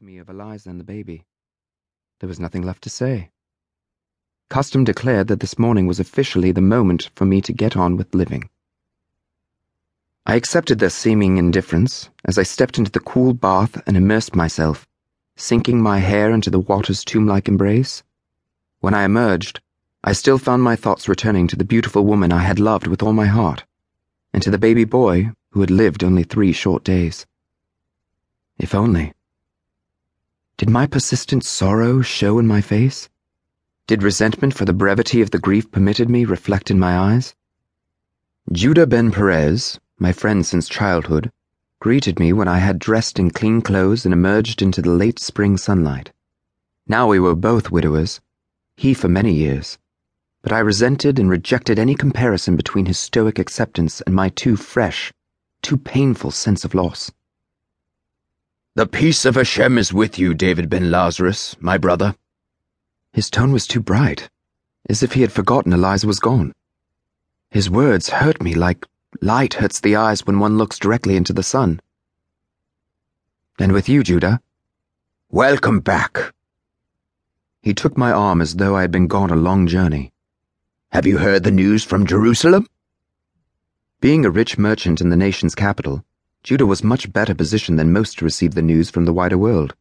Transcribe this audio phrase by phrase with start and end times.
[0.00, 1.26] to me of Eliza and the baby.
[2.20, 3.28] There was nothing left to say.
[4.48, 8.14] Custom declared that this morning was officially the moment for me to get on with
[8.14, 8.48] living.
[10.24, 14.88] I accepted their seeming indifference as I stepped into the cool bath and immersed myself,
[15.36, 18.02] sinking my hair into the water's tomb like embrace.
[18.78, 19.60] When I emerged,
[20.02, 23.12] I still found my thoughts returning to the beautiful woman I had loved with all
[23.12, 23.64] my heart,
[24.32, 27.26] and to the baby boy who had lived only three short days.
[28.56, 29.12] If only.
[30.60, 33.08] Did my persistent sorrow show in my face?
[33.86, 37.34] Did resentment for the brevity of the grief permitted me reflect in my eyes?
[38.52, 41.32] Judah Ben Perez, my friend since childhood,
[41.80, 45.56] greeted me when I had dressed in clean clothes and emerged into the late spring
[45.56, 46.12] sunlight.
[46.86, 48.20] Now we were both widowers,
[48.76, 49.78] he for many years,
[50.42, 55.10] but I resented and rejected any comparison between his stoic acceptance and my too fresh,
[55.62, 57.10] too painful sense of loss.
[58.76, 62.14] The peace of Hashem is with you, David ben Lazarus, my brother.
[63.12, 64.30] His tone was too bright,
[64.88, 66.54] as if he had forgotten Eliza was gone.
[67.50, 68.86] His words hurt me like
[69.20, 71.80] light hurts the eyes when one looks directly into the sun.
[73.58, 74.40] And with you, Judah?
[75.30, 76.32] Welcome back.
[77.62, 80.12] He took my arm as though I had been gone a long journey.
[80.92, 82.68] Have you heard the news from Jerusalem?
[84.00, 86.04] Being a rich merchant in the nation's capital,
[86.42, 89.74] Judah was much better positioned than most to receive the news from the wider world.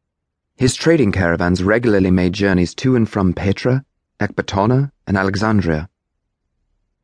[0.56, 3.86] His trading caravans regularly made journeys to and from Petra,
[4.20, 5.90] Ecbatana, and Alexandria.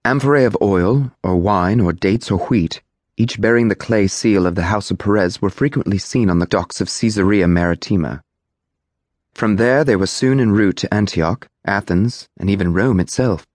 [0.03, 2.81] Amphorae of oil, or wine, or dates, or wheat,
[3.17, 6.45] each bearing the clay seal of the House of Perez, were frequently seen on the
[6.45, 8.21] docks of Caesarea Maritima.
[9.33, 13.47] From there they were soon en route to Antioch, Athens, and even Rome itself.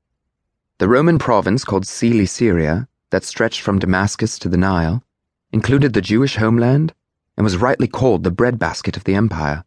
[0.78, 5.04] The Roman province called Cilicia, that stretched from Damascus to the Nile,
[5.52, 6.94] included the Jewish homeland,
[7.36, 9.64] and was rightly called the breadbasket of the empire.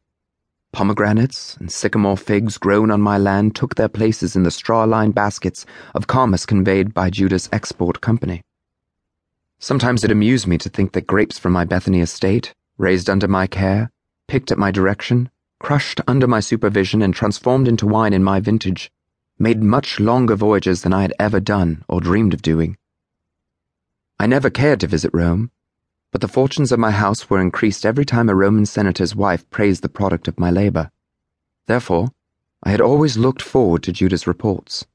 [0.71, 5.13] Pomegranates and sycamore figs grown on my land took their places in the straw lined
[5.13, 8.41] baskets of commerce conveyed by Judah's export company.
[9.59, 13.45] Sometimes it amused me to think that grapes from my Bethany estate, raised under my
[13.45, 13.91] care,
[14.27, 15.29] picked at my direction,
[15.59, 18.91] crushed under my supervision, and transformed into wine in my vintage,
[19.38, 22.77] made much longer voyages than I had ever done or dreamed of doing.
[24.19, 25.51] I never cared to visit Rome
[26.13, 29.81] but the fortunes of my house were increased every time a Roman senator's wife praised
[29.81, 30.91] the product of my labor.
[31.66, 32.12] Therefore,
[32.62, 34.85] I had always looked forward to Judah's reports.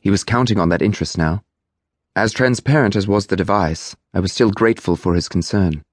[0.00, 1.44] He was counting on that interest now.
[2.16, 5.84] As transparent as was the device, I was still grateful for his concern.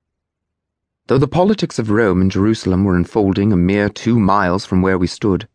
[1.06, 4.98] Though the politics of Rome and Jerusalem were unfolding a mere two miles from where
[4.98, 5.48] we stood,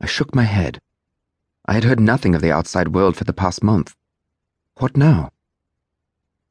[0.00, 0.80] I shook my head.
[1.66, 3.96] I had heard nothing of the outside world for the past month.
[4.76, 5.32] What now?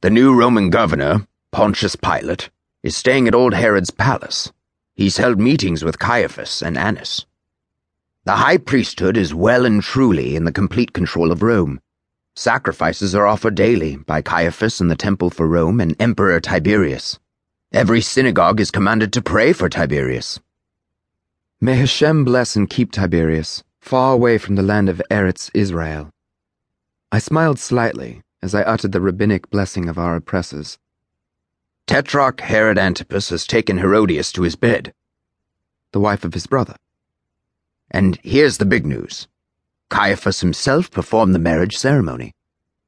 [0.02, 2.50] The new Roman governor, Pontius Pilate,
[2.84, 4.52] is staying at old Herod's palace.
[4.94, 7.26] He's held meetings with Caiaphas and Annas.
[8.26, 11.80] The high priesthood is well and truly in the complete control of Rome.
[12.36, 17.20] Sacrifices are offered daily by Caiaphas in the temple for Rome and Emperor Tiberius.
[17.72, 20.42] Every synagogue is commanded to pray for Tiberius.
[21.62, 26.10] May Hashem bless and keep Tiberius, far away from the land of Eretz Israel.
[27.14, 30.78] I smiled slightly as I uttered the rabbinic blessing of our oppressors.
[31.96, 34.94] Tetrarch Herod Antipas has taken Herodias to his bed.
[35.94, 36.76] The wife of his brother.
[37.90, 39.30] And here's the big news
[39.90, 42.36] Caiaphas himself performed the marriage ceremony.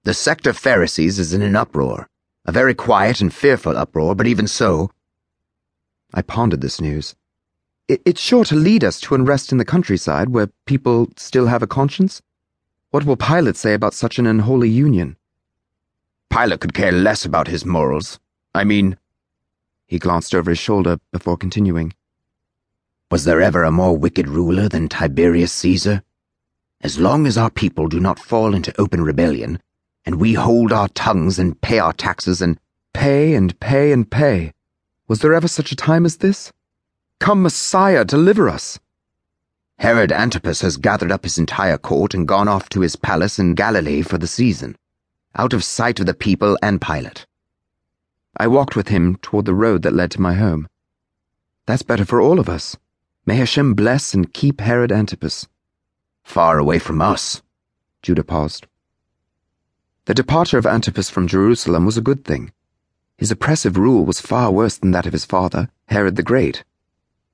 [0.04, 2.10] The sect of Pharisees is in an uproar,
[2.46, 4.92] a very quiet and fearful uproar, but even so.
[6.14, 7.16] I pondered this news.
[7.88, 11.68] It's sure to lead us to unrest in the countryside where people still have a
[11.68, 12.22] conscience.
[12.92, 15.16] What will Pilate say about such an unholy union?
[16.30, 18.20] Pilate could care less about his morals.
[18.58, 18.98] I mean,
[19.86, 21.94] he glanced over his shoulder before continuing.
[23.12, 26.02] Was there ever a more wicked ruler than Tiberius Caesar?
[26.82, 29.62] As long as our people do not fall into open rebellion,
[30.06, 32.60] and we hold our tongues and pay our taxes and
[32.94, 34.54] pay and pay and pay,
[35.08, 36.52] was there ever such a time as this?
[37.20, 38.80] Come, Messiah, deliver us!
[39.78, 43.54] Herod Antipas has gathered up his entire court and gone off to his palace in
[43.54, 44.76] Galilee for the season,
[45.36, 47.28] out of sight of the people and Pilate.
[48.40, 50.68] I walked with him toward the road that led to my home.
[51.66, 52.78] That's better for all of us.
[53.26, 55.48] May Hashem bless and keep Herod Antipas.
[56.24, 57.42] Far away from us.
[58.04, 58.68] Judah paused.
[60.06, 62.54] The departure of Antipas from Jerusalem was a good thing.
[63.18, 66.64] His oppressive rule was far worse than that of his father, Herod the Great.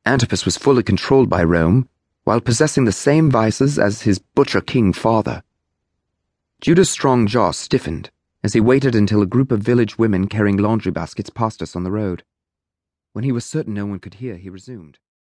[0.06, 1.90] Antipas was fully controlled by Rome,
[2.24, 5.44] while possessing the same vices as his butcher king father.
[6.62, 8.10] Judah's strong jaw stiffened
[8.44, 11.84] as he waited until a group of village women carrying laundry baskets passed us on
[11.84, 12.24] the road.
[13.14, 15.00] When he was certain no one could hear, he resumed.